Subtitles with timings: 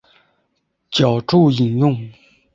[0.89, 2.11] 脚注引用